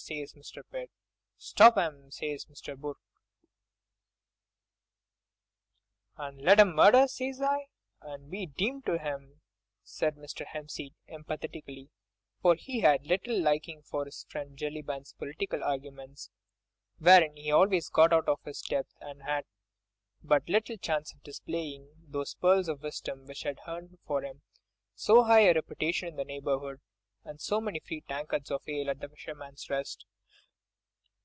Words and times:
says 0.00 0.32
Mr. 0.32 0.62
Pitt. 0.70 0.90
'Stop 1.36 1.76
'em!' 1.76 2.10
says 2.10 2.46
Mr. 2.46 2.78
Burke." 2.78 2.96
"And 6.16 6.40
let 6.40 6.58
'em 6.58 6.74
murder, 6.74 7.08
says 7.08 7.42
I, 7.42 7.66
and 8.00 8.30
be 8.30 8.46
demmed 8.46 8.86
to 8.86 8.98
'em," 9.02 9.42
said 9.82 10.14
Mr. 10.14 10.46
Hempseed, 10.46 10.94
emphatically, 11.08 11.90
for 12.40 12.54
he 12.54 12.80
had 12.80 13.02
but 13.02 13.08
little 13.10 13.42
liking 13.42 13.82
for 13.82 14.06
his 14.06 14.24
friend 14.30 14.56
Jellyband's 14.56 15.12
political 15.12 15.62
arguments, 15.62 16.30
wherein 16.98 17.36
he 17.36 17.50
always 17.50 17.90
got 17.90 18.12
out 18.14 18.28
of 18.28 18.40
his 18.44 18.62
depth, 18.62 18.94
and 19.00 19.24
had 19.24 19.44
but 20.22 20.48
little 20.48 20.78
chance 20.78 21.12
for 21.12 21.18
displaying 21.18 21.90
those 22.06 22.34
pearls 22.34 22.68
of 22.68 22.82
wisdom 22.82 23.26
which 23.26 23.42
had 23.42 23.58
earned 23.66 23.98
for 24.06 24.22
him 24.22 24.40
so 24.94 25.24
high 25.24 25.40
a 25.50 25.52
reputation 25.52 26.08
in 26.08 26.16
the 26.16 26.24
neighbourhood 26.24 26.80
and 27.24 27.40
so 27.42 27.60
many 27.60 27.78
free 27.80 28.00
tankards 28.08 28.50
of 28.50 28.62
ale 28.68 28.88
at 28.88 29.00
"The 29.00 29.08
Fisherman's 29.08 29.68
Rest." 29.68 30.06